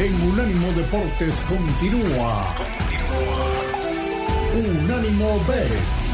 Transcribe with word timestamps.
en 0.00 0.14
Unánimo 0.22 0.72
Deportes 0.72 1.34
continúa. 1.46 2.54
Unánimo 4.54 5.38
Bets. 5.46 6.08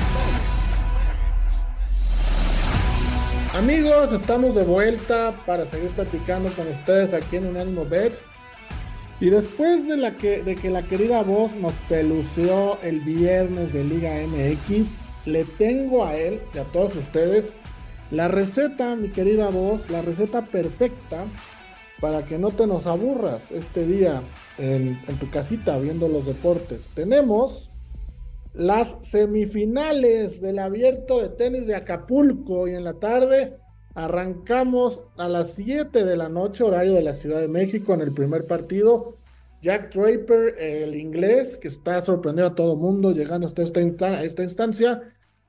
Amigos, 3.55 4.13
estamos 4.13 4.57
de 4.57 4.65
vuelta 4.65 5.37
para 5.47 5.67
seguir 5.67 5.91
platicando 5.91 6.51
con 6.55 6.67
ustedes 6.67 7.15
aquí 7.15 7.37
en 7.37 7.47
Unánimo 7.47 7.85
Bets. 7.85 8.25
Y 9.21 9.31
después 9.31 9.87
de, 9.87 10.15
que, 10.17 10.43
de 10.43 10.57
que 10.57 10.69
la 10.69 10.83
querida 10.83 11.23
voz 11.23 11.55
nos 11.55 11.73
peluceó 11.89 12.81
el 12.83 12.99
viernes 13.03 13.73
de 13.73 13.85
Liga 13.85 14.15
MX, 14.27 14.89
le 15.27 15.45
tengo 15.45 16.05
a 16.05 16.17
él 16.17 16.41
y 16.53 16.59
a 16.59 16.65
todos 16.65 16.97
ustedes 16.97 17.55
la 18.11 18.27
receta, 18.27 18.97
mi 18.97 19.11
querida 19.11 19.49
voz, 19.51 19.89
la 19.91 20.03
receta 20.03 20.43
perfecta 20.43 21.27
para 22.01 22.25
que 22.25 22.39
no 22.39 22.51
te 22.51 22.67
nos 22.67 22.87
aburras 22.87 23.51
este 23.51 23.87
día 23.87 24.23
en, 24.59 24.99
tu 25.19 25.31
casita 25.31 25.79
viendo 25.79 26.09
los 26.09 26.27
deportes. 26.27 26.89
Tenemos 26.95 27.71
las 28.53 28.97
semifinales 29.03 30.41
del 30.41 30.59
abierto 30.59 31.21
de 31.21 31.31
tenis 31.31 31.67
de 31.67 31.75
Acapulco 31.75 32.69
y 32.69 32.75
en 32.75 32.85
la 32.85 32.95
tarde 32.95 33.57
arrancamos 33.95 35.03
a 35.17 35.29
las 35.29 35.55
7 35.55 36.05
de 36.05 36.17
la 36.17 36.29
noche 36.29 36.65
horario 36.65 36.95
de 36.95 37.03
la 37.03 37.15
Ciudad 37.15 37.41
de 37.41 37.49
México 37.49 37.95
en 37.95 38.03
el 38.03 38.13
primer 38.13 38.47
partido. 38.47 39.17
Jack 39.63 39.95
Draper, 39.95 40.55
el 40.59 40.95
inglés, 40.95 41.57
que 41.57 41.69
está 41.69 42.03
sorprendiendo 42.03 42.53
a 42.53 42.55
todo 42.55 42.77
mundo 42.77 43.13
llegando 43.13 43.47
hasta 43.47 43.63
esta, 43.63 44.23
esta 44.23 44.43
instancia, 44.43 45.03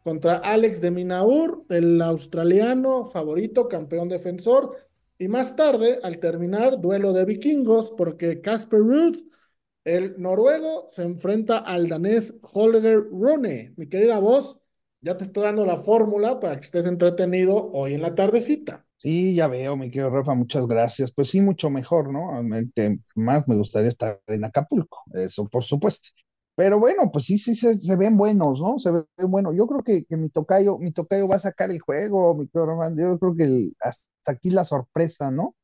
contra 0.03 0.37
Alex 0.37 0.79
de 0.79 0.89
Minaur, 0.89 1.65
el 1.67 2.01
australiano 2.01 3.05
favorito, 3.05 3.67
campeón 3.67 4.07
defensor. 4.07 4.86
Y 5.19 5.27
más 5.27 5.55
tarde, 5.55 5.99
al 6.03 6.19
terminar, 6.19 6.79
duelo 6.79 7.11
de 7.13 7.25
vikingos, 7.25 7.91
porque 7.91 8.41
Casper 8.41 8.79
Ruth 8.79 9.27
el 9.87 10.19
noruego 10.21 10.87
se 10.89 11.03
enfrenta 11.03 11.59
al 11.59 11.87
danés 11.87 12.35
Holger 12.41 13.05
Rune. 13.09 13.73
Mi 13.77 13.87
querida 13.87 14.19
voz, 14.19 14.59
ya 14.99 15.15
te 15.15 15.23
estoy 15.23 15.43
dando 15.43 15.65
la 15.65 15.77
fórmula 15.77 16.41
para 16.41 16.59
que 16.59 16.65
estés 16.65 16.85
entretenido 16.85 17.71
hoy 17.71 17.93
en 17.93 18.01
la 18.01 18.13
tardecita. 18.13 18.85
Sí, 18.97 19.33
ya 19.33 19.47
veo, 19.47 19.77
mi 19.77 19.89
querido 19.89 20.09
Rafa, 20.09 20.33
muchas 20.33 20.67
gracias. 20.67 21.13
Pues 21.13 21.29
sí, 21.29 21.39
mucho 21.39 21.69
mejor, 21.69 22.11
¿no? 22.11 22.43
Más 23.15 23.47
me 23.47 23.55
gustaría 23.55 23.87
estar 23.87 24.19
en 24.27 24.43
Acapulco, 24.43 25.03
eso 25.13 25.47
por 25.47 25.63
supuesto. 25.63 26.09
Pero 26.55 26.79
bueno, 26.79 27.09
pues 27.09 27.23
sí, 27.23 27.37
sí, 27.37 27.55
se, 27.55 27.95
ven 27.95 28.17
buenos, 28.17 28.59
¿no? 28.59 28.79
Se 28.79 28.91
ven 28.91 29.05
buenos. 29.31 29.55
Yo 29.55 29.67
creo 29.67 29.83
que, 29.83 30.03
que 30.03 30.17
mi 30.17 30.29
tocayo, 30.29 30.79
mi 30.79 30.91
tocayo 30.91 31.29
va 31.29 31.35
a 31.35 31.39
sacar 31.39 31.71
el 31.71 31.79
juego, 31.79 32.35
mi 32.35 32.47
querido 32.47 32.65
Rafa. 32.65 32.93
Yo 32.93 33.17
creo 33.19 33.35
que 33.35 33.69
aquí 34.31 34.49
la 34.49 34.63
sorpresa, 34.63 35.31
¿no? 35.31 35.55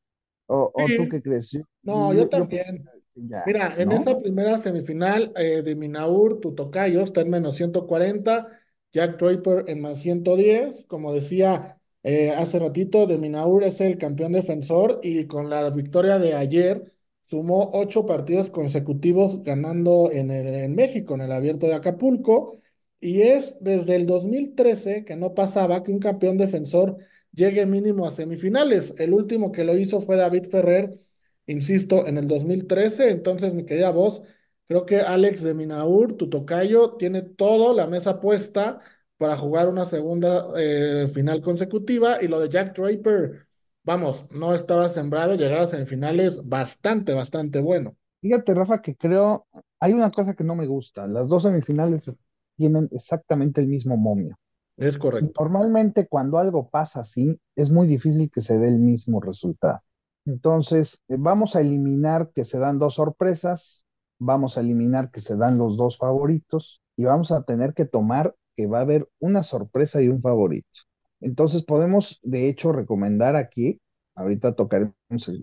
¿O, 0.46 0.72
tú 0.96 1.08
qué 1.08 1.22
crees? 1.22 1.56
no, 1.82 2.12
yo, 2.12 2.28
también. 2.28 2.84
Mira, 3.14 3.74
en 3.78 3.92
esa 3.92 4.18
primera 4.18 4.58
semifinal 4.58 5.32
eh, 5.36 5.62
de 5.62 5.74
Minaur, 5.76 6.40
tu 6.40 6.54
tocayo 6.54 7.02
está 7.02 7.20
en 7.20 7.30
menos 7.30 7.54
140, 7.56 8.48
Jack 8.92 9.18
Draper 9.18 9.64
en 9.68 9.80
más 9.80 10.00
110. 10.00 10.84
Como 10.86 11.12
decía 11.12 11.78
eh, 12.02 12.30
hace 12.30 12.58
ratito, 12.58 13.06
de 13.06 13.18
Minaur 13.18 13.62
es 13.64 13.80
el 13.80 13.98
campeón 13.98 14.32
defensor 14.32 15.00
y 15.02 15.26
con 15.26 15.48
la 15.48 15.70
victoria 15.70 16.18
de 16.18 16.34
ayer 16.34 16.92
sumó 17.24 17.70
ocho 17.72 18.04
partidos 18.04 18.50
consecutivos 18.50 19.42
ganando 19.42 20.10
en, 20.12 20.30
en 20.30 20.74
México, 20.74 21.14
en 21.14 21.22
el 21.22 21.32
abierto 21.32 21.66
de 21.66 21.74
Acapulco. 21.74 22.58
Y 23.00 23.22
es 23.22 23.56
desde 23.60 23.96
el 23.96 24.06
2013 24.06 25.04
que 25.04 25.16
no 25.16 25.34
pasaba 25.34 25.82
que 25.82 25.92
un 25.92 25.98
campeón 25.98 26.36
defensor 26.36 26.98
llegue 27.34 27.66
mínimo 27.66 28.06
a 28.06 28.10
semifinales. 28.10 28.94
El 28.98 29.12
último 29.12 29.52
que 29.52 29.64
lo 29.64 29.76
hizo 29.76 30.00
fue 30.00 30.16
David 30.16 30.46
Ferrer, 30.50 30.98
insisto, 31.46 32.06
en 32.06 32.18
el 32.18 32.28
2013. 32.28 33.10
Entonces, 33.10 33.54
mi 33.54 33.64
querida 33.64 33.90
voz, 33.90 34.22
creo 34.68 34.86
que 34.86 35.00
Alex 35.00 35.42
de 35.42 35.54
Minaur, 35.54 36.16
tu 36.16 36.28
tocayo, 36.30 36.92
tiene 36.96 37.22
todo 37.22 37.74
la 37.74 37.86
mesa 37.86 38.20
puesta 38.20 38.80
para 39.16 39.36
jugar 39.36 39.68
una 39.68 39.84
segunda 39.84 40.48
eh, 40.56 41.08
final 41.08 41.40
consecutiva. 41.40 42.22
Y 42.22 42.28
lo 42.28 42.40
de 42.40 42.48
Jack 42.48 42.76
Draper, 42.76 43.46
vamos, 43.82 44.26
no 44.30 44.54
estaba 44.54 44.88
sembrado, 44.88 45.34
llegar 45.34 45.58
a 45.58 45.66
semifinales 45.66 46.40
bastante, 46.46 47.12
bastante 47.14 47.60
bueno. 47.60 47.96
Fíjate, 48.20 48.54
Rafa, 48.54 48.80
que 48.80 48.96
creo, 48.96 49.46
hay 49.78 49.92
una 49.92 50.10
cosa 50.10 50.34
que 50.34 50.44
no 50.44 50.54
me 50.54 50.66
gusta. 50.66 51.06
Las 51.06 51.28
dos 51.28 51.42
semifinales 51.42 52.10
tienen 52.56 52.88
exactamente 52.92 53.60
el 53.60 53.66
mismo 53.66 53.96
momio. 53.96 54.38
Es 54.76 54.98
correcto. 54.98 55.44
Normalmente 55.44 56.08
cuando 56.08 56.38
algo 56.38 56.68
pasa 56.68 57.00
así, 57.00 57.38
es 57.54 57.70
muy 57.70 57.86
difícil 57.86 58.30
que 58.30 58.40
se 58.40 58.58
dé 58.58 58.68
el 58.68 58.78
mismo 58.78 59.20
resultado. 59.20 59.80
Entonces, 60.26 61.02
eh, 61.08 61.16
vamos 61.18 61.54
a 61.54 61.60
eliminar 61.60 62.30
que 62.34 62.44
se 62.44 62.58
dan 62.58 62.78
dos 62.78 62.94
sorpresas, 62.94 63.86
vamos 64.18 64.56
a 64.56 64.60
eliminar 64.60 65.10
que 65.10 65.20
se 65.20 65.36
dan 65.36 65.58
los 65.58 65.76
dos 65.76 65.98
favoritos 65.98 66.82
y 66.96 67.04
vamos 67.04 67.30
a 67.30 67.42
tener 67.44 67.74
que 67.74 67.84
tomar 67.84 68.34
que 68.56 68.66
va 68.66 68.78
a 68.78 68.82
haber 68.82 69.08
una 69.18 69.42
sorpresa 69.42 70.00
y 70.00 70.08
un 70.08 70.22
favorito. 70.22 70.80
Entonces, 71.20 71.62
podemos, 71.64 72.20
de 72.22 72.48
hecho, 72.48 72.72
recomendar 72.72 73.36
aquí, 73.36 73.80
ahorita 74.14 74.54
tocaremos 74.54 74.94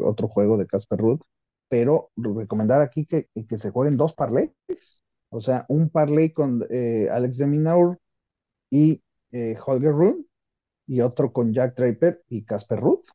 otro 0.03 0.27
juego 0.27 0.57
de 0.57 0.67
Casper 0.67 0.99
Ruth, 0.99 1.21
pero 1.69 2.11
recomendar 2.15 2.81
aquí 2.81 3.05
que, 3.05 3.29
que 3.47 3.57
se 3.57 3.71
jueguen 3.71 3.97
dos 3.97 4.13
parlays, 4.13 4.51
o 5.29 5.39
sea, 5.39 5.65
un 5.69 5.89
parlay 5.89 6.31
con 6.31 6.61
eh, 6.69 7.07
Alex 7.09 7.37
de 7.37 7.47
Minaur 7.47 7.99
y 8.69 9.01
eh, 9.31 9.57
Holger 9.65 9.91
Rune 9.91 10.25
y 10.87 11.01
otro 11.01 11.31
con 11.31 11.53
Jack 11.53 11.75
Draper 11.75 12.23
y 12.29 12.43
Casper 12.43 12.79
Ruth. 12.79 13.05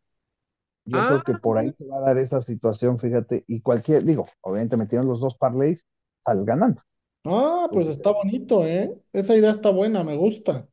Yo 0.85 0.99
creo 1.07 1.23
que 1.25 1.35
por 1.35 1.59
ahí 1.59 1.69
ah. 1.69 1.73
se 1.73 1.85
va 1.85 1.99
a 1.99 2.01
dar 2.01 2.19
esa 2.19 2.41
situación, 2.41 2.99
fíjate, 2.99 3.45
y 3.49 3.61
cualquier, 3.61 4.05
digo, 4.05 4.29
obviamente 4.41 4.77
metieron 4.77 5.09
los 5.09 5.21
dos 5.21 5.37
parlays, 5.37 5.85
sales 6.25 6.45
ganando. 6.45 6.81
Ah, 7.25 7.69
pues 7.73 7.89
está 7.89 8.13
bonito, 8.13 8.65
¿eh? 8.65 8.95
Esa 9.13 9.37
idea 9.37 9.51
está 9.51 9.71
buena, 9.71 10.05
me 10.05 10.17
gusta. 10.17 10.69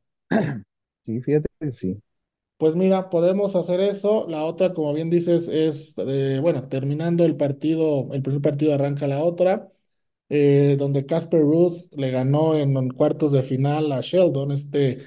Sí, 1.02 1.20
fíjate, 1.20 1.48
sí. 1.70 2.00
Pues 2.56 2.76
mira, 2.76 3.10
podemos 3.10 3.56
hacer 3.56 3.80
eso. 3.80 4.26
La 4.28 4.44
otra, 4.44 4.72
como 4.72 4.94
bien 4.94 5.10
dices, 5.10 5.48
es, 5.48 5.94
eh, 5.98 6.38
bueno, 6.40 6.68
terminando 6.68 7.24
el 7.24 7.36
partido, 7.36 8.08
el 8.12 8.22
primer 8.22 8.40
partido 8.40 8.72
arranca 8.72 9.06
la 9.06 9.22
otra, 9.22 9.70
eh, 10.28 10.76
donde 10.78 11.06
Casper 11.06 11.40
Ruth 11.42 11.92
le 11.92 12.10
ganó 12.10 12.54
en 12.54 12.88
cuartos 12.90 13.32
de 13.32 13.42
final 13.42 13.92
a 13.92 14.00
Sheldon, 14.00 14.52
este 14.52 15.02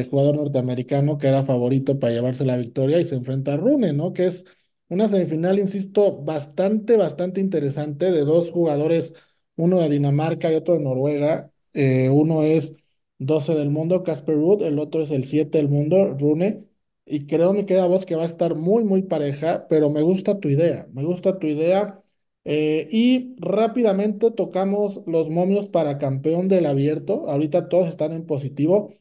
el 0.00 0.08
jugador 0.08 0.36
norteamericano 0.36 1.18
que 1.18 1.28
era 1.28 1.44
favorito 1.44 1.98
para 1.98 2.12
llevarse 2.12 2.44
la 2.44 2.56
victoria 2.56 3.00
y 3.00 3.04
se 3.04 3.14
enfrenta 3.16 3.54
a 3.54 3.56
Rune, 3.56 3.92
¿no? 3.92 4.12
Que 4.12 4.26
es 4.26 4.44
una 4.88 5.08
semifinal, 5.08 5.58
insisto, 5.58 6.16
bastante, 6.22 6.96
bastante 6.96 7.40
interesante 7.40 8.10
de 8.12 8.20
dos 8.24 8.50
jugadores, 8.50 9.14
uno 9.56 9.80
de 9.80 9.88
Dinamarca 9.90 10.52
y 10.52 10.54
otro 10.56 10.74
de 10.74 10.80
Noruega. 10.80 11.50
Eh, 11.72 12.08
uno 12.10 12.42
es 12.42 12.74
12 13.18 13.54
del 13.54 13.70
mundo, 13.70 14.02
Casper 14.02 14.34
Ruud, 14.36 14.62
el 14.62 14.78
otro 14.78 15.02
es 15.02 15.10
el 15.10 15.24
7 15.24 15.58
del 15.58 15.68
mundo, 15.68 16.14
Rune. 16.18 16.64
Y 17.04 17.26
creo, 17.26 17.52
me 17.52 17.66
queda 17.66 17.86
voz 17.86 18.04
que 18.06 18.16
va 18.16 18.24
a 18.24 18.26
estar 18.26 18.54
muy, 18.56 18.82
muy 18.84 19.02
pareja, 19.02 19.66
pero 19.68 19.90
me 19.90 20.02
gusta 20.02 20.40
tu 20.40 20.48
idea, 20.48 20.86
me 20.92 21.04
gusta 21.04 21.38
tu 21.38 21.46
idea. 21.46 22.02
Eh, 22.44 22.88
y 22.90 23.34
rápidamente 23.38 24.30
tocamos 24.30 25.00
los 25.06 25.30
momios 25.30 25.68
para 25.68 25.98
campeón 25.98 26.48
del 26.48 26.66
abierto. 26.66 27.28
Ahorita 27.28 27.68
todos 27.68 27.88
están 27.88 28.12
en 28.12 28.26
positivo. 28.26 28.92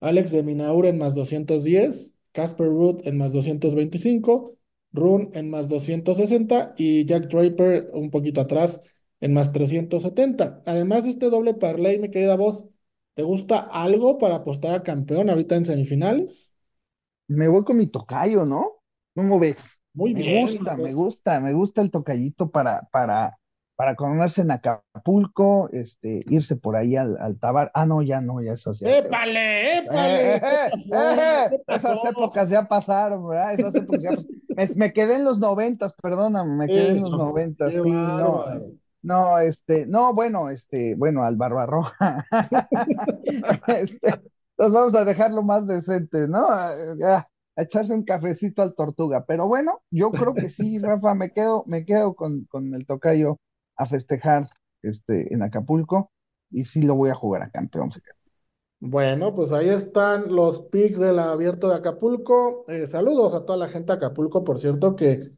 Alex 0.00 0.30
de 0.32 0.42
Minaur 0.42 0.86
en 0.86 0.98
más 0.98 1.14
210, 1.14 2.14
Casper 2.32 2.66
Root 2.66 3.06
en 3.06 3.18
más 3.18 3.32
225, 3.32 4.56
Rune 4.92 5.30
en 5.34 5.50
más 5.50 5.68
260 5.68 6.74
y 6.76 7.04
Jack 7.04 7.28
Draper 7.28 7.90
un 7.92 8.10
poquito 8.10 8.40
atrás 8.40 8.80
en 9.20 9.34
más 9.34 9.52
370. 9.52 10.62
Además 10.66 11.04
de 11.04 11.10
este 11.10 11.30
doble 11.30 11.54
parlay, 11.54 11.98
mi 11.98 12.10
querida 12.10 12.36
voz, 12.36 12.64
¿te 13.14 13.22
gusta 13.22 13.58
algo 13.60 14.18
para 14.18 14.36
apostar 14.36 14.74
a 14.74 14.82
campeón 14.82 15.30
ahorita 15.30 15.56
en 15.56 15.66
semifinales? 15.66 16.52
Me 17.28 17.48
voy 17.48 17.64
con 17.64 17.76
mi 17.76 17.86
tocayo, 17.86 18.44
¿no? 18.44 18.82
¿Cómo 19.14 19.38
ves? 19.38 19.80
Muy 19.92 20.14
me 20.14 20.22
bien. 20.22 20.34
Me 20.34 20.52
gusta, 20.52 20.76
me 20.76 20.92
gusta, 20.94 21.40
me 21.40 21.52
gusta 21.52 21.82
el 21.82 21.90
tocayito 21.90 22.50
para, 22.50 22.88
para, 22.90 23.38
para 23.80 23.96
coronarse 23.96 24.42
en 24.42 24.50
Acapulco, 24.50 25.70
este, 25.72 26.22
irse 26.28 26.56
por 26.56 26.76
ahí 26.76 26.96
al, 26.96 27.16
al 27.16 27.38
Tabar. 27.38 27.70
Ah, 27.72 27.86
no, 27.86 28.02
ya 28.02 28.20
no, 28.20 28.42
ya 28.42 28.52
esas 28.52 28.78
ya. 28.78 28.98
¡Épale, 28.98 29.78
épale! 29.78 30.34
Eh, 30.34 30.36
eh, 30.36 30.70
eh, 30.92 31.62
esas 31.66 32.04
épocas 32.04 32.50
ya 32.50 32.68
pasaron, 32.68 33.26
¿verdad? 33.26 33.54
Esas 33.54 33.74
épocas 33.74 34.02
ya 34.02 34.10
me, 34.54 34.68
me, 34.76 34.92
quedé 34.92 35.16
en 35.16 35.24
los 35.24 35.38
noventas, 35.38 35.94
perdóname, 35.94 36.56
me 36.56 36.66
quedé 36.66 36.90
en 36.90 37.00
los 37.00 37.12
noventas. 37.12 37.72
Sí, 37.72 37.90
no, 37.90 38.44
no, 39.00 39.38
este, 39.38 39.86
no, 39.86 40.12
bueno, 40.12 40.50
este, 40.50 40.94
bueno, 40.94 41.22
al 41.22 41.38
Barbarroja. 41.38 42.26
este, 43.66 44.20
nos 44.58 44.72
vamos 44.72 44.94
a 44.94 45.06
dejarlo 45.06 45.42
más 45.42 45.66
decente, 45.66 46.28
¿no? 46.28 46.46
Ya, 46.98 47.26
a 47.56 47.62
echarse 47.62 47.94
un 47.94 48.04
cafecito 48.04 48.60
al 48.60 48.74
tortuga. 48.74 49.24
Pero 49.24 49.48
bueno, 49.48 49.80
yo 49.90 50.10
creo 50.10 50.34
que 50.34 50.50
sí, 50.50 50.78
Rafa, 50.78 51.14
me 51.14 51.32
quedo, 51.32 51.64
me 51.66 51.86
quedo 51.86 52.12
con, 52.12 52.44
con 52.44 52.74
el 52.74 52.84
tocayo 52.84 53.38
a 53.80 53.86
festejar 53.86 54.48
este, 54.82 55.32
en 55.34 55.42
Acapulco 55.42 56.12
y 56.50 56.64
sí 56.64 56.82
lo 56.82 56.94
voy 56.96 57.10
a 57.10 57.14
jugar 57.14 57.42
a 57.42 57.50
campeón, 57.50 57.90
Bueno, 58.82 59.34
pues 59.34 59.52
ahí 59.52 59.68
están 59.68 60.34
los 60.34 60.62
picks 60.62 60.98
del 60.98 61.18
abierto 61.18 61.68
de 61.68 61.74
Acapulco. 61.76 62.64
Eh, 62.68 62.86
saludos 62.86 63.34
a 63.34 63.44
toda 63.44 63.58
la 63.58 63.68
gente 63.68 63.92
de 63.92 63.98
Acapulco, 63.98 64.42
por 64.42 64.58
cierto, 64.58 64.96
que 64.96 65.32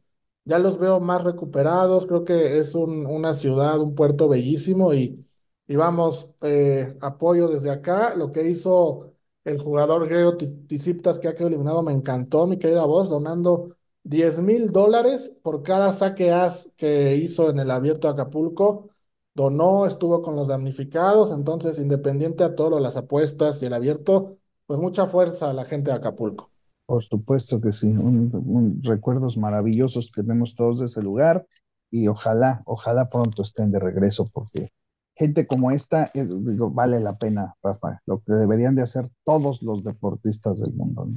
ya 0.45 0.59
los 0.59 0.77
veo 0.79 1.01
más 1.01 1.23
recuperados, 1.23 2.05
creo 2.05 2.23
que 2.23 2.57
es 2.59 2.73
un- 2.73 3.05
una 3.05 3.33
ciudad, 3.33 3.79
un 3.81 3.95
puerto 3.95 4.29
bellísimo 4.29 4.93
y, 4.93 5.27
y 5.67 5.75
vamos, 5.75 6.31
eh, 6.41 6.95
apoyo 7.01 7.49
desde 7.49 7.69
acá. 7.71 8.15
Lo 8.15 8.31
que 8.31 8.43
hizo 8.47 9.13
el 9.43 9.59
jugador 9.59 10.07
Geo 10.07 10.37
Tsitsipas 10.37 11.19
que 11.19 11.27
ha 11.27 11.33
quedado 11.33 11.47
eliminado 11.49 11.83
me 11.83 11.91
encantó, 11.91 12.47
mi 12.47 12.57
querida 12.57 12.85
voz, 12.85 13.09
donando 13.09 13.75
diez 14.03 14.39
mil 14.39 14.71
dólares 14.71 15.33
por 15.41 15.63
cada 15.63 15.91
saque 15.91 16.31
que 16.77 17.15
hizo 17.17 17.49
en 17.49 17.59
el 17.59 17.71
abierto 17.71 18.07
Acapulco. 18.07 18.89
Donó, 19.35 19.87
estuvo 19.87 20.21
con 20.21 20.35
los 20.35 20.47
damnificados, 20.49 21.31
entonces 21.31 21.79
independiente 21.79 22.43
a 22.43 22.53
todo 22.53 22.69
lo 22.71 22.79
las 22.79 22.97
apuestas 22.97 23.61
y 23.63 23.65
el 23.65 23.73
abierto, 23.73 24.37
pues 24.67 24.79
mucha 24.79 25.07
fuerza 25.07 25.49
a 25.49 25.53
la 25.53 25.65
gente 25.65 25.89
de 25.89 25.97
Acapulco. 25.97 26.51
Por 26.85 27.01
supuesto 27.03 27.59
que 27.59 27.71
sí, 27.71 27.87
un- 27.87 28.79
recuerdos 28.83 29.37
maravillosos 29.37 30.11
que 30.13 30.21
tenemos 30.21 30.55
todos 30.55 30.79
de 30.79 30.85
ese 30.85 31.01
lugar 31.01 31.47
y 31.89 32.07
ojalá, 32.07 32.61
ojalá 32.65 33.09
pronto 33.09 33.41
estén 33.41 33.71
de 33.71 33.79
regreso 33.79 34.25
porque 34.31 34.71
gente 35.15 35.47
como 35.47 35.71
esta, 35.71 36.11
eh, 36.13 36.25
digo, 36.29 36.69
vale 36.71 36.99
la 36.99 37.17
pena, 37.17 37.55
Rafa, 37.63 38.01
lo 38.05 38.21
que 38.21 38.33
deberían 38.33 38.75
de 38.75 38.83
hacer 38.83 39.09
todos 39.23 39.61
los 39.63 39.83
deportistas 39.83 40.59
del 40.59 40.73
mundo. 40.73 41.07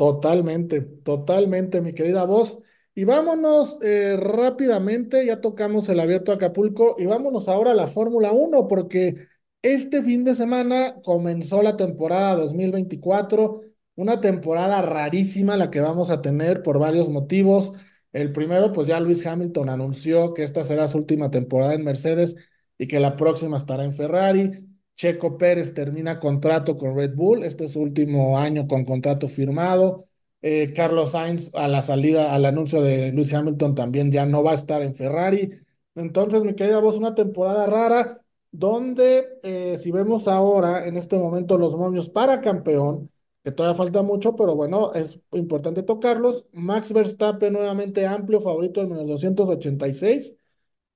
Totalmente, 0.00 0.80
totalmente, 0.80 1.82
mi 1.82 1.92
querida 1.92 2.24
voz. 2.24 2.58
Y 2.94 3.04
vámonos 3.04 3.78
eh, 3.82 4.16
rápidamente, 4.16 5.26
ya 5.26 5.40
tocamos 5.42 5.88
el 5.90 6.00
abierto 6.00 6.32
Acapulco 6.32 6.96
y 6.98 7.04
vámonos 7.06 7.48
ahora 7.48 7.72
a 7.72 7.74
la 7.74 7.86
Fórmula 7.86 8.32
Uno 8.32 8.66
porque 8.66 9.28
este 9.62 10.02
fin 10.02 10.24
de 10.24 10.34
semana 10.34 10.96
comenzó 11.04 11.62
la 11.62 11.76
temporada 11.76 12.34
2024, 12.36 13.60
una 13.94 14.20
temporada 14.22 14.80
rarísima 14.80 15.56
la 15.58 15.70
que 15.70 15.80
vamos 15.80 16.08
a 16.10 16.22
tener 16.22 16.62
por 16.62 16.78
varios 16.78 17.10
motivos. 17.10 17.72
El 18.12 18.32
primero, 18.32 18.72
pues 18.72 18.86
ya 18.88 18.98
Lewis 19.00 19.26
Hamilton 19.26 19.68
anunció 19.68 20.32
que 20.34 20.44
esta 20.44 20.64
será 20.64 20.88
su 20.88 20.96
última 20.98 21.30
temporada 21.30 21.74
en 21.74 21.84
Mercedes 21.84 22.36
y 22.78 22.86
que 22.88 23.00
la 23.00 23.16
próxima 23.16 23.58
estará 23.58 23.84
en 23.84 23.92
Ferrari. 23.94 24.69
Checo 25.00 25.38
Pérez 25.38 25.72
termina 25.72 26.20
contrato 26.20 26.76
con 26.76 26.94
Red 26.94 27.14
Bull, 27.14 27.42
este 27.42 27.64
es 27.64 27.72
su 27.72 27.80
último 27.80 28.38
año 28.38 28.68
con 28.68 28.84
contrato 28.84 29.28
firmado. 29.28 30.04
Eh, 30.42 30.74
Carlos 30.74 31.12
Sainz 31.12 31.50
a 31.54 31.68
la 31.68 31.80
salida, 31.80 32.34
al 32.34 32.44
anuncio 32.44 32.82
de 32.82 33.10
Lewis 33.10 33.32
Hamilton 33.32 33.74
también 33.74 34.12
ya 34.12 34.26
no 34.26 34.42
va 34.42 34.50
a 34.52 34.56
estar 34.56 34.82
en 34.82 34.94
Ferrari. 34.94 35.52
Entonces, 35.94 36.42
mi 36.44 36.54
querida 36.54 36.80
voz, 36.80 36.98
una 36.98 37.14
temporada 37.14 37.64
rara 37.64 38.20
donde 38.50 39.26
eh, 39.42 39.78
si 39.80 39.90
vemos 39.90 40.28
ahora 40.28 40.86
en 40.86 40.98
este 40.98 41.16
momento 41.16 41.56
los 41.56 41.74
momios 41.76 42.10
para 42.10 42.42
campeón, 42.42 43.10
que 43.42 43.52
todavía 43.52 43.78
falta 43.78 44.02
mucho, 44.02 44.36
pero 44.36 44.54
bueno, 44.54 44.92
es 44.92 45.18
importante 45.32 45.82
tocarlos. 45.82 46.44
Max 46.52 46.92
Verstappen 46.92 47.54
nuevamente 47.54 48.06
amplio 48.06 48.42
favorito 48.42 48.82
en 48.82 48.90
menos 48.90 49.06
286. 49.06 50.34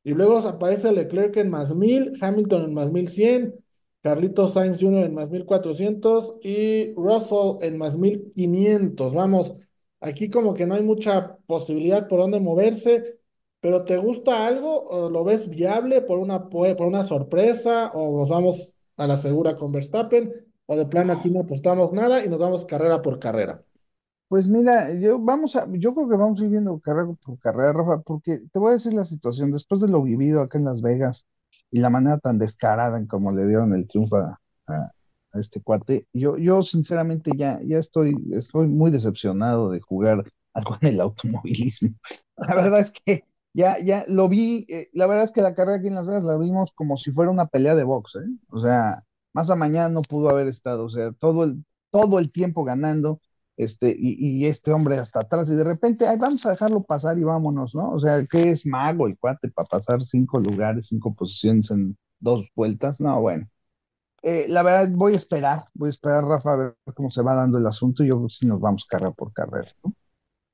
Y 0.05 0.13
luego 0.13 0.39
aparece 0.39 0.93
Leclerc 0.93 1.37
en 1.39 1.49
más 1.51 1.75
1000, 1.75 2.13
Hamilton 2.21 2.65
en 2.65 2.75
más 2.75 2.93
1100, 2.93 3.64
Carlitos 4.05 4.53
Sainz 4.53 4.81
Jr. 4.83 5.07
en 5.07 5.15
más 5.15 5.31
1400 5.31 6.35
y 6.43 6.93
Russell 6.93 7.57
en 7.63 7.79
más 7.79 7.97
1500. 7.97 9.15
Vamos, 9.15 9.55
aquí 9.99 10.29
como 10.29 10.53
que 10.53 10.67
no 10.67 10.75
hay 10.75 10.83
mucha 10.83 11.39
posibilidad 11.47 12.07
por 12.07 12.21
dónde 12.21 12.39
moverse, 12.39 13.19
pero 13.61 13.87
¿te 13.87 13.97
gusta 13.97 14.47
algo? 14.47 14.85
¿O 14.85 15.09
¿Lo 15.09 15.25
ves 15.25 15.49
viable 15.49 16.03
por 16.03 16.19
una, 16.19 16.51
por 16.51 16.83
una 16.83 17.03
sorpresa? 17.03 17.93
¿O 17.95 18.19
nos 18.19 18.29
vamos 18.29 18.75
a 18.99 19.07
la 19.07 19.17
segura 19.17 19.57
con 19.57 19.73
Verstappen? 19.73 20.35
¿O 20.67 20.77
de 20.77 20.85
plano 20.85 21.15
aquí 21.15 21.31
no 21.31 21.41
apostamos 21.41 21.95
nada 21.95 22.23
y 22.23 22.29
nos 22.29 22.39
vamos 22.39 22.67
carrera 22.67 23.01
por 23.01 23.19
carrera? 23.19 23.65
Pues 24.29 24.49
mira, 24.49 24.93
yo 25.01 25.19
vamos 25.19 25.57
a, 25.57 25.67
yo 25.73 25.95
creo 25.95 26.11
que 26.11 26.17
vamos 26.17 26.39
a 26.39 26.45
ir 26.45 26.51
viendo 26.51 26.79
carrera 26.79 27.09
por 27.25 27.39
carrera, 27.39 27.73
Rafa, 27.73 28.03
porque 28.03 28.41
te 28.53 28.59
voy 28.59 28.69
a 28.69 28.73
decir 28.73 28.93
la 28.93 29.07
situación, 29.07 29.51
después 29.51 29.81
de 29.81 29.89
lo 29.89 30.03
vivido 30.03 30.43
acá 30.43 30.59
en 30.59 30.67
Las 30.67 30.83
Vegas 30.83 31.27
y 31.75 31.81
la 31.81 31.91
manera 31.91 32.19
tan 32.19 32.39
descarada 32.39 32.99
en 32.99 33.07
cómo 33.07 33.33
le 33.33 33.47
dieron 33.47 33.75
el 33.75 33.89
triunfo 33.89 34.17
a, 34.19 34.41
a- 34.69 34.93
este 35.35 35.61
cuate, 35.61 36.07
yo, 36.13 36.37
yo 36.39 36.63
sinceramente 36.63 37.33
ya, 37.37 37.59
ya 37.65 37.79
estoy, 37.79 38.15
estoy 38.33 38.69
muy 38.69 38.93
decepcionado 38.93 39.71
de 39.71 39.81
jugar 39.81 40.25
en 40.83 40.89
el 40.89 41.01
automovilismo. 41.01 41.91
La 42.37 42.55
verdad 42.55 42.81
es 42.81 42.93
que 42.93 43.25
ya, 43.53 43.79
ya 43.81 44.05
lo 44.09 44.29
vi, 44.29 44.65
eh, 44.69 44.89
la 44.93 45.07
verdad 45.09 45.25
es 45.25 45.33
que 45.33 45.43
la 45.43 45.55
carrera 45.57 45.79
aquí 45.79 45.89
en 45.89 45.95
Las 45.97 46.07
Vegas 46.07 46.23
la 46.25 46.39
vimos 46.39 46.73
como 46.75 46.97
si 46.97 47.11
fuera 47.13 47.31
una 47.33 47.47
pelea 47.47 47.75
de 47.75 47.85
box, 47.85 48.17
¿eh? 48.17 48.29
O 48.51 48.61
sea, 48.61 49.05
más 49.33 49.51
a 49.51 49.57
mañana 49.57 49.89
no 49.89 50.03
pudo 50.03 50.31
haber 50.31 50.47
estado, 50.49 50.85
o 50.87 50.91
sea, 50.91 51.13
todo 51.13 51.45
el, 51.45 51.65
todo 51.91 52.19
el 52.21 52.31
tiempo 52.33 52.65
ganando 52.65 53.21
este, 53.57 53.95
y, 53.97 54.17
y 54.19 54.47
este 54.47 54.73
hombre 54.73 54.97
hasta 54.99 55.21
atrás, 55.21 55.49
y 55.51 55.55
de 55.55 55.65
repente, 55.65 56.07
ay, 56.07 56.19
vamos 56.19 56.45
a 56.47 56.51
dejarlo 56.51 56.83
pasar 56.83 57.19
y 57.19 57.25
vámonos, 57.25 57.75
¿no? 57.75 57.93
O 57.93 57.99
sea, 58.01 58.25
¿qué 58.27 58.51
es 58.51 58.67
mago 58.67 59.07
el 59.07 59.19
cuate 59.19 59.51
para 59.51 59.67
pasar 59.67 60.03
cinco 60.03 60.39
lugares, 60.39 60.89
cinco 60.89 61.15
posiciones 61.15 61.71
en 61.71 61.97
dos 62.19 62.47
vueltas? 62.55 63.01
No, 63.01 63.21
bueno. 63.21 63.49
Eh, 64.23 64.47
la 64.49 64.63
verdad, 64.63 64.89
voy 64.93 65.13
a 65.13 65.17
esperar, 65.17 65.65
voy 65.75 65.89
a 65.89 65.91
esperar, 65.91 66.25
Rafa, 66.25 66.53
a 66.53 66.57
ver 66.57 66.75
cómo 66.95 67.11
se 67.11 67.23
va 67.23 67.35
dando 67.35 67.59
el 67.59 67.67
asunto, 67.67 68.03
y 68.03 68.09
yo 68.09 68.27
sí 68.29 68.47
nos 68.47 68.61
vamos 68.61 68.87
carrera 68.87 69.13
por 69.13 69.33
carrera, 69.33 69.69
¿no? 69.85 69.93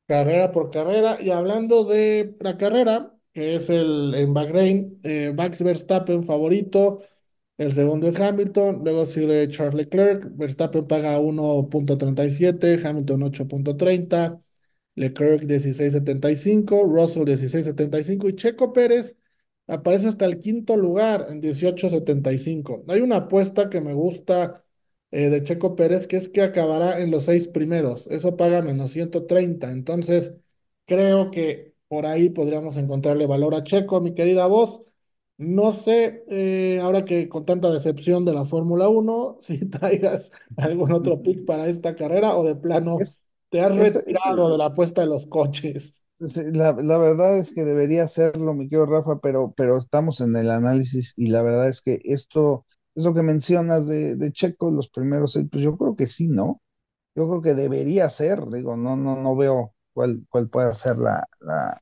Carrera 0.06 0.50
por 0.50 0.70
carrera. 0.70 1.18
Y 1.20 1.30
hablando 1.30 1.84
de 1.84 2.36
la 2.40 2.58
carrera, 2.58 3.14
que 3.32 3.54
es 3.54 3.70
el 3.70 4.12
en 4.16 4.34
Bahrein, 4.34 4.98
eh, 5.04 5.32
Max 5.32 5.62
Verstappen 5.62 6.24
favorito. 6.24 7.02
El 7.60 7.74
segundo 7.74 8.08
es 8.08 8.18
Hamilton, 8.18 8.80
luego 8.84 9.04
sigue 9.04 9.46
Charles 9.50 9.74
Leclerc. 9.74 10.34
Verstappen 10.34 10.86
paga 10.86 11.18
1.37, 11.20 12.82
Hamilton 12.82 13.20
8.30, 13.20 14.42
Leclerc 14.94 15.42
16.75, 15.42 16.84
Russell 16.86 17.24
16.75 17.24 18.30
y 18.30 18.36
Checo 18.36 18.72
Pérez 18.72 19.14
aparece 19.66 20.08
hasta 20.08 20.24
el 20.24 20.38
quinto 20.38 20.74
lugar 20.76 21.26
en 21.28 21.42
18.75. 21.42 22.84
Hay 22.88 23.00
una 23.02 23.16
apuesta 23.16 23.68
que 23.68 23.82
me 23.82 23.92
gusta 23.92 24.64
eh, 25.10 25.28
de 25.28 25.42
Checo 25.42 25.76
Pérez 25.76 26.06
que 26.06 26.16
es 26.16 26.30
que 26.30 26.40
acabará 26.40 27.00
en 27.00 27.10
los 27.10 27.24
seis 27.24 27.46
primeros. 27.48 28.06
Eso 28.06 28.36
paga 28.38 28.62
menos 28.62 28.92
130. 28.92 29.70
Entonces, 29.70 30.34
creo 30.86 31.30
que 31.30 31.74
por 31.88 32.06
ahí 32.06 32.30
podríamos 32.30 32.78
encontrarle 32.78 33.26
valor 33.26 33.54
a 33.54 33.64
Checo, 33.64 34.00
mi 34.00 34.14
querida 34.14 34.46
voz. 34.46 34.80
No 35.42 35.72
sé, 35.72 36.22
eh, 36.28 36.80
ahora 36.80 37.04
que 37.06 37.28
con 37.30 37.46
tanta 37.46 37.70
decepción 37.72 38.26
de 38.26 38.34
la 38.34 38.44
Fórmula 38.44 38.88
Uno, 38.90 39.38
si 39.40 39.68
traigas 39.70 40.30
algún 40.56 40.92
otro 40.92 41.22
pick 41.22 41.46
para 41.46 41.66
esta 41.68 41.96
carrera 41.96 42.36
o 42.36 42.44
de 42.44 42.54
plano 42.56 42.98
Es, 43.00 43.20
te 43.48 43.60
has 43.62 43.74
retirado 43.74 44.50
de 44.52 44.58
la 44.58 44.66
apuesta 44.66 45.00
de 45.00 45.06
los 45.08 45.26
coches. 45.26 46.04
La, 46.18 46.72
la 46.72 46.98
verdad 46.98 47.38
es 47.38 47.50
que 47.54 47.64
debería 47.64 48.04
hacerlo, 48.04 48.52
mi 48.54 48.68
querido 48.68 48.84
Rafa, 48.86 49.20
pero, 49.20 49.52
pero 49.56 49.78
estamos 49.78 50.20
en 50.20 50.36
el 50.36 50.50
análisis 50.50 51.14
y 51.16 51.28
la 51.28 51.40
verdad 51.42 51.68
es 51.68 51.80
que 51.80 52.00
esto, 52.04 52.66
eso 52.94 53.14
que 53.14 53.22
mencionas 53.22 53.86
de, 53.86 54.16
de 54.16 54.30
Checo, 54.32 54.70
los 54.70 54.90
primeros 54.90 55.32
seis, 55.32 55.46
pues 55.50 55.64
yo 55.64 55.76
creo 55.78 55.96
que 55.96 56.06
sí, 56.06 56.28
¿no? 56.28 56.60
Yo 57.14 57.28
creo 57.28 57.42
que 57.42 57.54
debería 57.54 58.10
ser, 58.10 58.44
digo, 58.50 58.76
no, 58.76 58.96
no, 58.96 59.16
no 59.16 59.36
veo 59.36 59.74
cuál, 59.94 60.26
cuál 60.30 60.48
puede 60.50 60.74
ser 60.74 60.98
la, 60.98 61.28
la, 61.40 61.80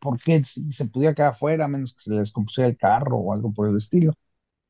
por 0.00 0.18
qué 0.20 0.42
se 0.44 0.86
pudiera 0.86 1.14
quedar 1.14 1.32
afuera, 1.32 1.64
a 1.66 1.68
menos 1.68 1.94
que 1.94 2.02
se 2.02 2.10
les 2.12 2.32
compusiera 2.32 2.68
el 2.68 2.76
carro 2.76 3.18
o 3.18 3.32
algo 3.32 3.52
por 3.52 3.68
el 3.68 3.76
estilo. 3.76 4.12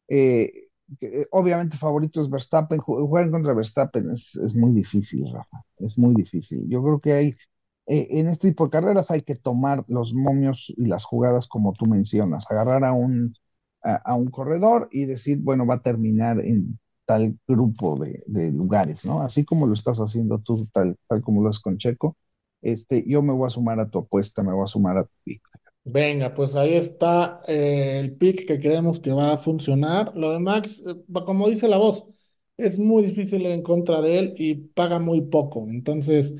Eh, 0.08 0.68
eh, 1.00 1.26
obviamente 1.32 1.76
favorito 1.78 2.22
es 2.22 2.30
Verstappen, 2.30 2.80
ju- 2.80 3.06
jugar 3.06 3.30
contra 3.30 3.54
Verstappen 3.54 4.10
es, 4.10 4.36
es 4.36 4.54
muy 4.56 4.72
difícil, 4.74 5.26
Rafa, 5.32 5.64
es 5.78 5.98
muy 5.98 6.14
difícil. 6.14 6.68
Yo 6.68 6.82
creo 6.82 6.98
que 6.98 7.12
hay, 7.14 7.28
eh, 7.86 8.08
en 8.10 8.28
este 8.28 8.48
tipo 8.48 8.64
de 8.64 8.70
carreras 8.70 9.10
hay 9.10 9.22
que 9.22 9.34
tomar 9.34 9.84
los 9.88 10.14
momios 10.14 10.72
y 10.76 10.86
las 10.86 11.04
jugadas 11.04 11.46
como 11.48 11.72
tú 11.74 11.86
mencionas, 11.86 12.50
agarrar 12.50 12.84
a 12.84 12.92
un, 12.92 13.34
a, 13.82 13.96
a 13.96 14.14
un 14.14 14.30
corredor 14.30 14.88
y 14.92 15.06
decir, 15.06 15.38
bueno, 15.42 15.66
va 15.66 15.74
a 15.76 15.82
terminar 15.82 16.40
en 16.40 16.78
tal 17.06 17.38
grupo 17.46 17.96
de, 17.98 18.22
de 18.26 18.50
lugares, 18.52 19.04
¿no? 19.04 19.22
Así 19.22 19.44
como 19.44 19.66
lo 19.66 19.74
estás 19.74 19.98
haciendo 19.98 20.38
tú, 20.38 20.66
tal, 20.72 20.96
tal 21.08 21.22
como 21.22 21.42
lo 21.42 21.50
haces 21.50 21.62
con 21.62 21.76
Checo, 21.78 22.16
este, 22.64 23.04
yo 23.06 23.22
me 23.22 23.32
voy 23.32 23.46
a 23.46 23.50
sumar 23.50 23.78
a 23.80 23.88
tu 23.88 24.00
apuesta, 24.00 24.42
me 24.42 24.52
voy 24.52 24.64
a 24.64 24.66
sumar 24.66 24.98
a 24.98 25.04
tu 25.04 25.12
pick. 25.22 25.42
Venga, 25.84 26.34
pues 26.34 26.56
ahí 26.56 26.74
está 26.74 27.42
eh, 27.46 27.98
el 28.00 28.16
pick 28.16 28.46
que 28.46 28.58
creemos 28.58 29.00
que 29.00 29.12
va 29.12 29.34
a 29.34 29.38
funcionar. 29.38 30.12
Lo 30.16 30.32
de 30.32 30.38
Max, 30.38 30.82
eh, 30.86 30.94
como 31.26 31.48
dice 31.48 31.68
la 31.68 31.76
voz, 31.76 32.06
es 32.56 32.78
muy 32.78 33.04
difícil 33.04 33.42
ir 33.42 33.50
en 33.50 33.62
contra 33.62 34.00
de 34.00 34.18
él 34.18 34.34
y 34.38 34.54
paga 34.54 34.98
muy 34.98 35.20
poco, 35.22 35.66
entonces 35.68 36.34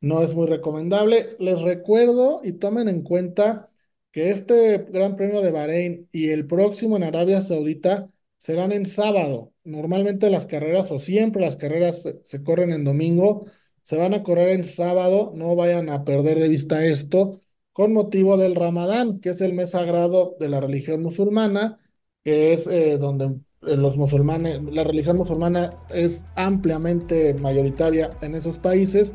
no 0.00 0.22
es 0.22 0.34
muy 0.34 0.46
recomendable. 0.46 1.36
Les 1.38 1.60
recuerdo 1.62 2.40
y 2.42 2.52
tomen 2.52 2.88
en 2.88 3.02
cuenta 3.02 3.70
que 4.10 4.30
este 4.30 4.78
Gran 4.90 5.16
Premio 5.16 5.42
de 5.42 5.52
Bahrein 5.52 6.08
y 6.12 6.30
el 6.30 6.46
próximo 6.46 6.96
en 6.96 7.04
Arabia 7.04 7.40
Saudita 7.40 8.10
serán 8.38 8.72
en 8.72 8.86
sábado. 8.86 9.52
Normalmente 9.64 10.30
las 10.30 10.46
carreras 10.46 10.90
o 10.90 10.98
siempre 10.98 11.42
las 11.42 11.56
carreras 11.56 12.02
se 12.24 12.42
corren 12.42 12.72
en 12.72 12.84
domingo, 12.84 13.46
se 13.88 13.96
van 13.96 14.12
a 14.12 14.22
correr 14.22 14.50
en 14.50 14.64
sábado, 14.64 15.32
no 15.34 15.56
vayan 15.56 15.88
a 15.88 16.04
perder 16.04 16.38
de 16.38 16.48
vista 16.48 16.84
esto 16.84 17.40
con 17.72 17.94
motivo 17.94 18.36
del 18.36 18.54
Ramadán, 18.54 19.18
que 19.18 19.30
es 19.30 19.40
el 19.40 19.54
mes 19.54 19.70
sagrado 19.70 20.36
de 20.38 20.50
la 20.50 20.60
religión 20.60 21.02
musulmana, 21.02 21.78
que 22.22 22.52
es 22.52 22.66
eh, 22.66 22.98
donde 22.98 23.40
eh, 23.66 23.76
los 23.76 23.96
musulmanes, 23.96 24.62
la 24.62 24.84
religión 24.84 25.16
musulmana 25.16 25.70
es 25.88 26.22
ampliamente 26.36 27.32
mayoritaria 27.40 28.10
en 28.20 28.34
esos 28.34 28.58
países 28.58 29.14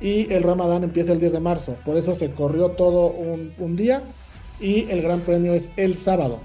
y 0.00 0.32
el 0.32 0.44
Ramadán 0.44 0.84
empieza 0.84 1.12
el 1.12 1.18
10 1.18 1.32
de 1.32 1.40
marzo. 1.40 1.76
Por 1.84 1.96
eso 1.96 2.14
se 2.14 2.30
corrió 2.30 2.70
todo 2.70 3.08
un, 3.08 3.74
día 3.74 4.04
y 4.60 4.88
el 4.92 5.02
Gran 5.02 5.22
Premio 5.22 5.54
es 5.54 5.70
el 5.76 5.96
sábado. 5.96 6.38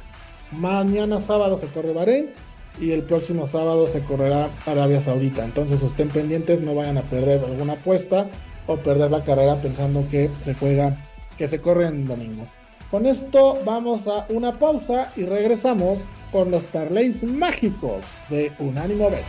Mañana 0.51 1.19
sábado 1.19 1.59
se 1.59 1.67
corre 1.67 1.93
Bahrein 1.93 2.31
y 2.79 2.91
el 2.91 3.03
próximo 3.03 3.47
sábado 3.47 3.87
se 3.87 4.01
correrá 4.01 4.49
Arabia 4.65 5.01
Saudita. 5.01 5.43
Entonces 5.43 5.81
estén 5.83 6.09
pendientes, 6.09 6.61
no 6.61 6.75
vayan 6.75 6.97
a 6.97 7.03
perder 7.03 7.43
alguna 7.43 7.73
apuesta 7.73 8.27
o 8.67 8.77
perder 8.77 9.11
la 9.11 9.23
carrera 9.23 9.55
pensando 9.55 10.05
que 10.09 10.29
se 10.41 10.53
juega, 10.53 10.97
que 11.37 11.47
se 11.47 11.59
corre 11.59 11.87
en 11.87 12.05
domingo. 12.05 12.47
Con 12.91 13.05
esto 13.05 13.59
vamos 13.65 14.07
a 14.07 14.25
una 14.29 14.57
pausa 14.57 15.11
y 15.15 15.23
regresamos 15.23 15.99
con 16.31 16.51
los 16.51 16.65
parlays 16.65 17.23
mágicos 17.23 18.05
de 18.29 18.51
Unánimo 18.59 19.09
Bets. 19.09 19.25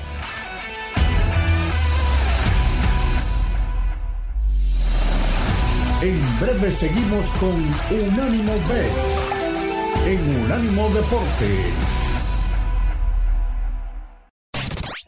En 6.03 6.41
breve 6.41 6.73
seguimos 6.73 7.27
con 7.33 7.57
Unánimo 7.91 8.53
Bet 8.69 9.31
en 10.07 10.45
Unánimo 10.45 10.89
Deportes. 10.89 12.10